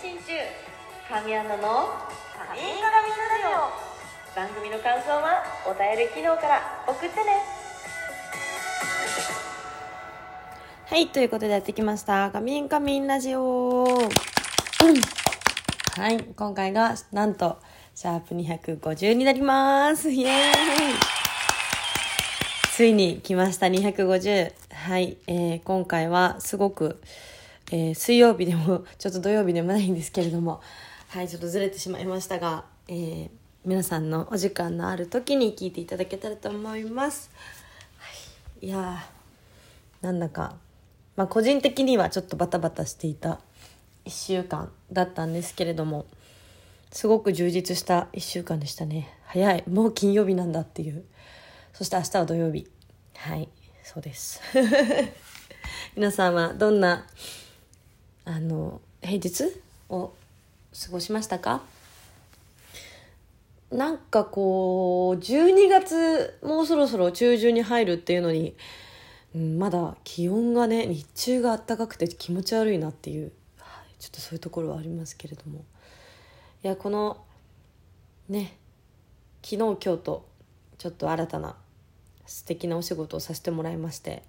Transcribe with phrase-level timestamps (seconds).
[0.00, 0.32] 信中
[1.10, 1.90] 神アナの
[2.32, 7.22] 神鏡ラジオ番組の感想はお便り機能から送ってね
[10.86, 12.30] はい、ということでやってきました。
[12.30, 13.84] カミンカミンラジオ。
[13.84, 13.90] うん
[16.02, 17.58] はい、今回がなんと、
[17.94, 20.10] シャープ250になります。
[20.10, 20.52] イエーイ
[22.72, 24.52] ついに来ました、250。
[24.72, 27.02] はい、えー今回はすごく、
[27.70, 30.60] えー水曜日でも、ちょっと土曜日でもないんですけれども、
[31.08, 33.30] はい、ちょっとずれてしまいましたが、えー
[33.62, 37.30] 皆さんのお時間のある時に聞いていただけたらと思います。
[37.98, 38.08] は
[38.62, 40.56] い、いやー、なんだか、
[41.14, 43.38] まあ、個人的にはちょっとバタバタしていた
[44.06, 46.06] 1週間だったんですけれども
[46.90, 49.14] すごく充実した1週間でしたね。
[49.26, 51.04] 早いもう金曜日なんだっていう。
[51.74, 52.66] そして明日は土曜日。
[53.14, 53.48] はい
[53.84, 54.40] そうです。
[55.94, 57.06] 皆さんはどんな
[58.30, 59.44] あの平日
[59.88, 60.12] を
[60.84, 61.62] 過ごしましたか？
[63.72, 68.54] なんかこう12月もうそろそろ中旬に入るっていうのに
[69.34, 75.64] うんまだ気温がね日中が暖かくて気持ち悪いなっていう、はい、ちょっとそういうところはありますけれども。
[76.62, 77.24] いやこの
[78.28, 78.56] ね
[79.42, 80.28] 昨日今日と
[80.78, 81.56] ちょっと新たな
[82.26, 84.22] 素敵なお仕事をさせてもらいまして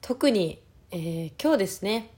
[0.00, 2.10] 特に、えー今日ですね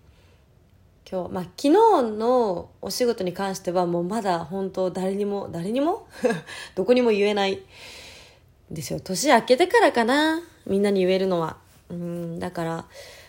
[1.10, 1.70] 今日まあ昨日
[2.18, 6.06] のお仕事に関してはもうまだ本当誰にも誰にも？
[6.76, 7.62] どこにも言えない
[8.70, 9.00] ですよ。
[9.00, 11.56] 年明けてからかなみんなに言えるのは。
[11.88, 12.84] うんだから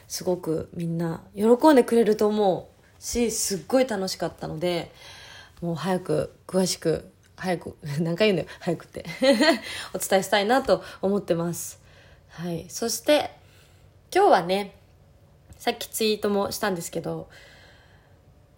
[0.10, 2.70] すごくみんな喜んでくれると思
[3.00, 4.92] うしすっごい楽しかったので
[5.62, 8.50] もう早く詳しく早く 何回言うんだよ？
[8.60, 9.06] 早くって。
[9.96, 11.80] お伝えしたいなと思ってます。
[12.28, 12.66] はい。
[12.68, 13.32] そして
[14.14, 14.76] 今日はね
[15.58, 17.30] さっきツイートもしたんですけど、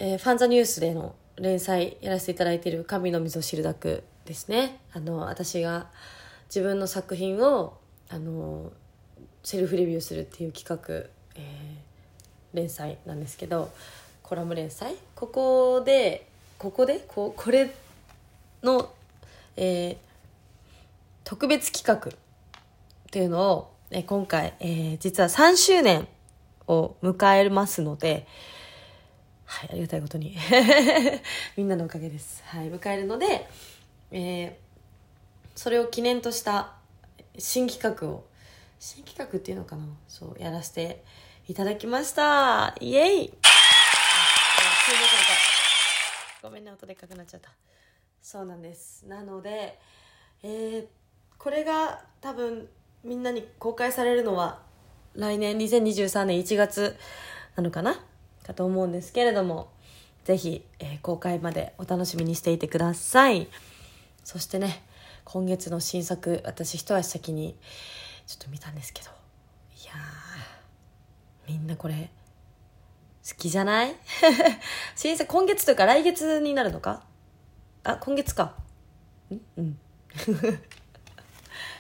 [0.04, 4.80] えーファンザニュースでの連載やらせていただいている「神の溝汁だく」ですね。
[4.94, 5.92] あの私が
[6.50, 7.78] 自分の作品を
[8.10, 8.72] あの
[9.44, 11.82] セルフレビューするっていう企画、えー
[12.54, 13.72] 連載なんですけど
[14.24, 14.96] コラム連載？
[15.16, 16.26] ここで
[16.58, 17.06] ここで？
[17.08, 17.70] ここれ
[18.64, 18.90] の、
[19.56, 19.98] えー
[21.24, 22.14] 特別企画っ
[23.12, 26.08] ていうのを、え今回、えー実は3周年
[26.68, 28.26] を迎えますので
[29.54, 30.38] はいありがたいことに。
[31.58, 32.42] みんなのおかげです。
[32.46, 33.48] はい迎えるので、
[34.12, 34.72] えー
[35.54, 36.72] それを記念とした
[37.38, 38.24] 新企画を
[38.80, 39.86] 新企画っていうのかな？
[40.08, 41.04] そうやらせて
[41.50, 42.74] いただきました。
[42.80, 43.34] イエイ！
[46.42, 47.52] ごめんね音でかくなっちゃった。
[48.24, 49.04] そうなんです。
[49.06, 49.78] なので
[50.44, 50.86] えー
[51.38, 52.70] これが多分
[53.04, 54.62] みんなに公開されるのは
[55.14, 56.98] 来年2023年1月
[57.58, 58.02] なのかな？
[58.46, 59.70] かと思うんですけれども
[60.26, 63.48] ぜひ、えー公開までお楽しみにしていてください。
[64.24, 64.84] そしてね
[65.24, 67.56] 今月の新作私一足先に
[68.28, 69.10] ちょっと見たんですけど
[69.82, 72.12] いやーみんなこれ
[73.28, 73.96] 好きじゃない？
[74.96, 77.04] 新作今月というか来月になるのか？
[77.84, 78.56] あ今月か。
[79.32, 79.38] ん？
[79.58, 79.80] うん。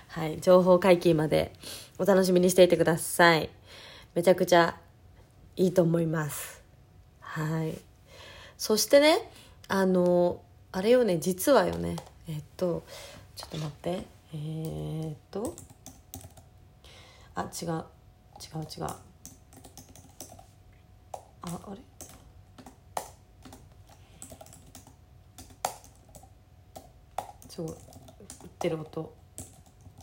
[0.09, 1.53] はい情報解禁まで
[1.99, 3.49] お楽しみにしていてください。
[4.15, 4.77] めちゃくちゃ
[5.55, 6.61] いいと思います。
[7.19, 7.77] はい。
[8.57, 9.29] そしてね
[9.67, 10.41] あの
[10.71, 11.95] あれよね実はよね。
[12.27, 12.83] えっと
[13.35, 14.05] ちょっと待って。
[14.33, 15.55] えー、っと
[17.35, 17.69] あ違う。
[17.69, 18.83] 違う違う。
[18.83, 18.99] あ
[21.43, 21.77] あれ？
[27.49, 27.75] ちょ打っ
[28.57, 29.13] てる音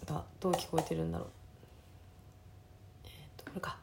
[0.07, 1.29] がどう聞こえてるんだろう。
[3.05, 3.79] えー、っとこれか。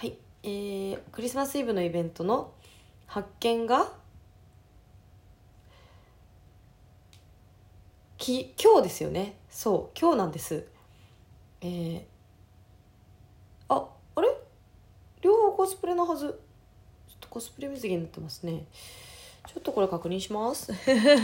[0.00, 0.16] はい。
[0.42, 2.54] えー、クリスマスイブのイベントの
[3.06, 3.92] 発見が
[8.16, 9.34] き今日ですよね。
[9.50, 10.64] そう今日なんです。
[11.60, 12.00] えー、
[13.68, 14.28] ああれ？
[15.20, 16.28] 両方コスプレのはず。
[16.28, 16.38] ちょっ
[17.20, 18.64] とコスプレ水着になってますね。
[19.46, 20.72] ちょっとこれ確認します。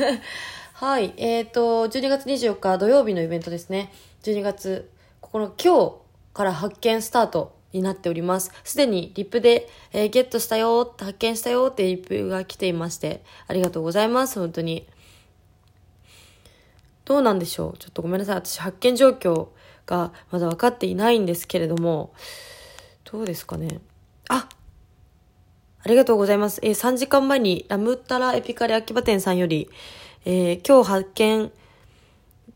[0.74, 1.14] はい。
[1.16, 3.90] えっ、ー、と12月24日土曜日のイベントですね。
[4.22, 4.90] 12月
[5.22, 5.94] 9日今日
[6.34, 8.52] から発見スタートになっております。
[8.64, 14.86] すでにリップで、えーゲットしたよ、発見したよってリップが来ていまして、ありがとうございます、本当に。
[17.04, 17.78] どうなんでしょう？
[17.78, 18.36] ちょっとごめんなさい。
[18.36, 19.48] 私発見状況
[19.86, 22.12] がまだ分かっていないんですけれども、
[23.04, 23.80] どうですかね？
[24.28, 24.48] あ
[25.84, 26.58] ありがとうございます。
[26.64, 29.70] えー3時間前にラムッタラエピカレ秋葉店さんより、
[30.24, 31.52] えー今日発見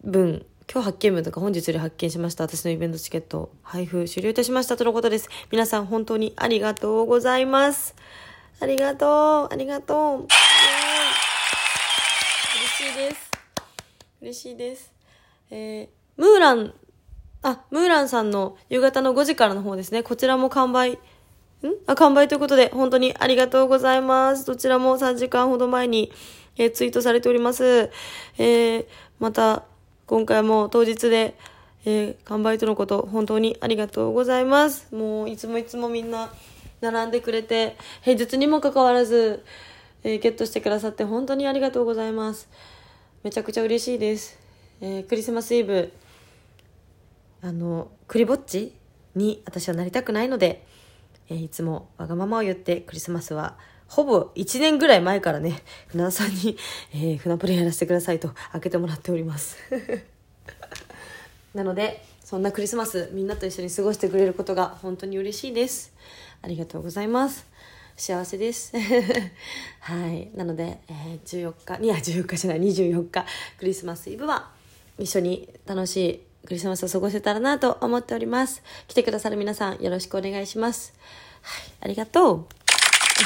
[0.02, 2.44] 分、今日発見分とか本日より発見しました。
[2.44, 5.28] 私のイベントチケット配布終了いたしましたとのことです。
[5.50, 7.96] 皆さん本当にありがとうございます。
[8.60, 9.52] ありがとう。
[9.52, 10.26] ありがとう、
[12.60, 13.30] 嬉しいです。
[14.22, 14.92] 嬉しいです。
[15.50, 16.72] えー、ムーラン
[17.42, 20.04] あムーランさんの夕方の5時からの方ですね。
[20.04, 20.92] こちらも完売。
[20.92, 20.98] ん？
[21.88, 24.46] あ完売ということで本当にありがとうございます。
[24.46, 26.12] どちらも3時間ほど前に、
[26.56, 27.90] えー、ツイートされております。
[28.38, 28.86] えー、
[29.18, 29.64] また
[30.10, 31.36] 今回も当日で
[31.84, 34.94] えー、完売とのこと本当にありがとうございます。
[34.94, 36.30] もういつもいつもみんな
[36.80, 39.44] 並んでくれて平日にもかかわらず、
[40.02, 42.48] えー、ゲットしてくださって本当にありがとうございます。
[43.22, 44.38] めちゃくちゃ嬉しいです、
[44.80, 45.92] えー、クリスマスイブ
[47.42, 48.74] あのクリぼっち
[49.14, 50.66] に私はなりたくないので、
[51.28, 53.56] えー、いつもわがままを言ってクリスマスは
[53.90, 56.56] ほぼ1年ぐらい前からね船田さんに、
[56.94, 59.56] えー、船プレイやらせてくださいと開けてもらっております。
[61.54, 65.92] なのでそんなクリスマスみんなと一緒に過ごしてくれることが本当に嬉しいです。
[66.40, 67.44] ありがとうございます。
[67.96, 68.72] 幸せです。
[69.80, 70.30] はい。
[70.36, 73.26] なので、えー、14日いや14日じゃない24日
[73.58, 74.52] クリスマスイブは
[75.00, 78.62] 一緒に楽しいクリスマスを過ごせたらなと思っております。
[78.86, 80.94] 来てくださる皆さんよろしくお願いします。
[81.42, 81.72] はい。
[81.80, 82.59] ありがとう。
[83.20, 83.24] 基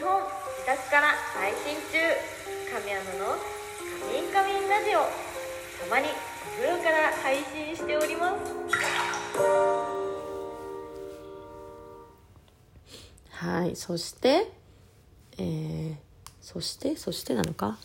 [0.00, 1.98] 本自宅から配信中
[2.72, 3.34] 神アナの
[3.98, 5.00] 「カミンカミンラジオ」
[5.82, 8.52] たまにお風呂から配信しております
[13.32, 14.52] はいそして
[15.38, 15.96] えー、
[16.40, 17.78] そしてそしてなのか？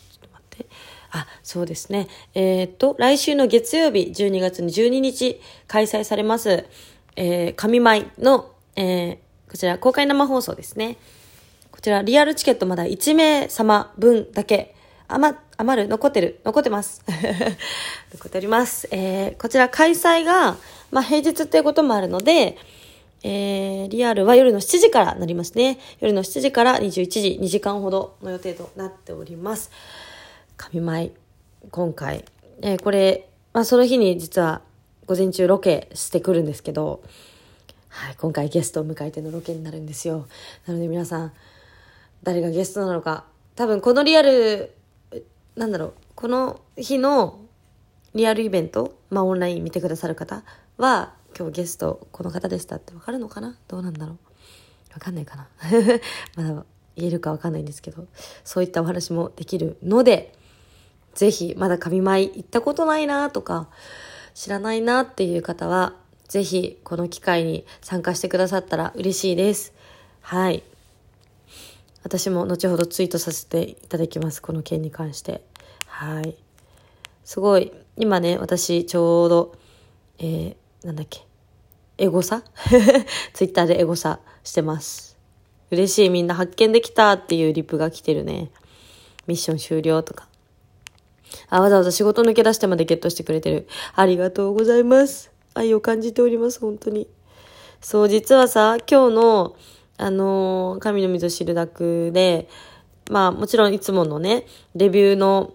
[0.54, 0.66] って
[1.10, 6.66] あそうですねえー、っと来週の月曜日12月の12日開催されます
[7.16, 10.96] えー、神舞の、えー、こちら公開生放送ですね
[11.70, 14.74] こちらリアルチケットまだ1名様分だけ
[15.06, 17.04] 余、余る、残ってる、残ってます。
[18.12, 18.88] 残っております。
[18.90, 20.56] えー、こちら開催が、
[20.90, 22.56] まあ、平日っていうこともあるので、
[23.22, 25.78] えー、リアルは夜の7時からなりますね。
[26.00, 29.70] 夜の7時から21時、2時間ほどの予定となっております。
[30.56, 31.12] 神舞、
[31.70, 32.24] 今回、
[32.62, 34.62] えー、これ、まあ、その日に実は
[35.06, 37.02] 午前中ロケしてくるんですけど、
[37.88, 40.26] はい、今回ゲストを迎えてのロケになるんですよ。
[40.66, 41.32] なので皆さん、
[42.22, 43.24] 誰がゲストなのか、
[43.56, 44.72] 多分このリアル
[45.56, 47.40] なんだろう、この日の
[48.14, 50.44] リアルイベント、まあオンライン見てくださる方
[50.76, 53.58] は、今日ゲストこの方でしたってわかるのかな？
[53.68, 54.18] どうなんだろう？
[54.92, 55.48] わかんないかな？
[56.36, 56.64] まだ
[56.96, 58.06] 言えるかわかんないんですけど、
[58.44, 60.32] そういったお話もできるので、
[61.14, 63.68] ぜひ、まだ神舞行ったことないなとか、
[64.34, 65.94] 知らないなっていう方は、
[66.28, 69.72] ぜひ、この機会に参加してくださったら嬉しいです。
[70.20, 70.62] はい。
[72.02, 74.42] 私も後ほどツイートさせていただきます。
[74.42, 75.42] この件に関して。
[75.86, 76.36] はい。
[77.24, 79.54] すごい、今ね、私ちょうど、
[80.18, 81.24] えー、なんだっけ、
[81.96, 82.42] エゴサ？
[83.32, 85.16] ツイッターでエゴサしてます。
[85.70, 88.50] 嬉しい、みんな発見できたっていうリプが来てるね。
[89.26, 90.28] ミッション終了とか。
[91.48, 93.68] あ、わざわざ仕事抜け出してまでゲットしてくれてる。
[93.94, 95.32] ありがとうございます。
[95.54, 97.08] 愛を感じております、本当に。
[97.80, 99.56] そう、実はさ、今日の、
[99.96, 102.48] あのー、神の水知るだくで、
[103.10, 105.54] まあもちろんいつものね、レビューの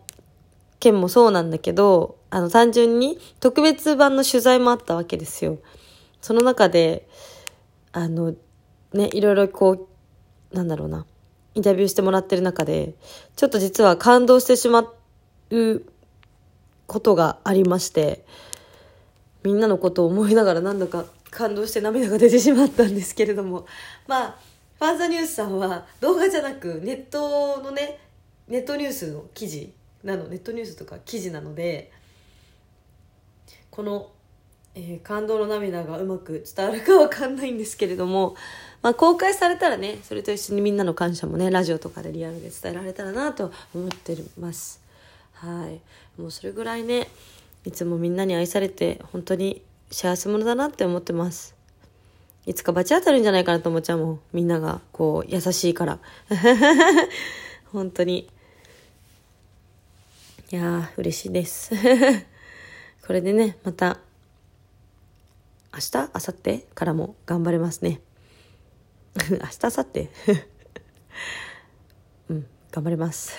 [0.79, 5.57] 件もそうなんだけど、あの単純に特別版の取材もあったわけですよ。
[6.21, 7.07] その中で、
[7.91, 8.35] あの、
[8.93, 9.89] ね、いろいろこ
[10.51, 11.05] う、なんだろうな、
[11.55, 12.93] インタビューしてもらってる中で、
[13.35, 14.93] ちょっと実は感動してしまっ
[15.51, 15.83] う
[16.87, 18.25] ことがありまして、
[19.43, 23.65] みんなのことを思いながらなんだか感動して涙が出てしまったんですけれども
[24.07, 24.35] まあ
[24.79, 27.99] ファンザニュースさんは動画じゃなくネットのね
[28.47, 29.71] ネットニュースの記事
[30.03, 31.91] なのネットニュースとか記事なので
[33.69, 34.09] この、
[34.75, 38.35] えー、感動の涙がうまく伝わるかわかんないんですけれども、
[38.81, 44.88] まあ、公開されたらねそれと一緒にみんなの感謝もねラジオとかでリアルで伝えられたらなと思ってます。
[45.41, 47.07] はいもうそれぐらいね
[47.65, 51.55] いつもみんなに愛されて本当に幸せ者だなって思ってます。
[52.45, 54.19] いつか罰当たるんじゃないかなと思っちゃうもん。
[54.33, 55.99] みんなが、こう、優しいから。
[57.71, 58.29] 本当に。
[60.51, 61.71] いやー、嬉しいです。
[63.05, 63.99] これでね、また、
[65.73, 68.01] 明日明後日からも頑張れますね。
[69.29, 70.09] 明日明後日
[72.29, 73.35] うん、頑張れます。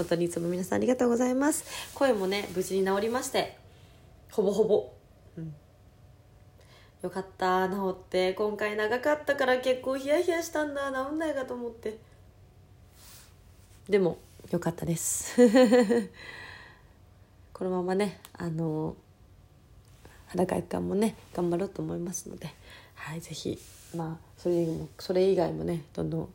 [0.00, 1.62] 本当にいつも皆さんありがとうございます。
[1.94, 3.58] 声もね、無事に治りまして、
[4.30, 4.90] ほぼほぼ。
[5.36, 5.52] うん。
[7.02, 8.32] よかった治って。
[8.32, 10.90] 今回長かったから結構ヒヤヒヤしたんだ。
[10.90, 11.98] 治んないかと思って。
[13.90, 14.16] でも
[14.50, 15.36] よかったです。
[17.52, 18.96] このままねあの
[20.28, 22.48] 裸一貫もね頑張ろうと思いますので。
[22.94, 23.58] はいぜひ
[23.94, 26.28] まあそれ以外もそれ以外もねどんどん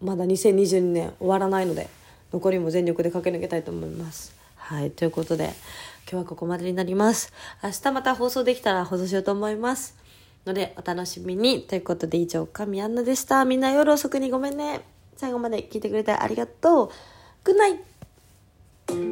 [0.00, 1.88] まだ2022年終わらないので
[2.34, 4.34] 残りも全力で駆け抜けたいと思います。
[4.56, 5.52] はいということで
[6.10, 7.32] 今日はここまでになります。
[7.62, 9.96] 明日また放送できたら放送しようと思います。
[10.44, 11.62] のでお楽しみに。
[11.62, 13.44] ということで以上神アンナでした。
[13.44, 14.80] みんな夜遅くにごめんね。
[15.16, 16.90] 最後まで聞いてくれてありがとう。
[17.44, 17.78] グッナイ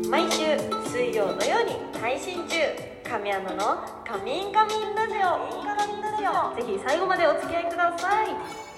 [0.09, 0.59] 毎週
[0.91, 2.57] 水曜土曜に配信中。
[3.05, 3.59] 神アナの
[4.05, 8.72] 「カミンカミンラジオ」ぜひ最後までお付き合いください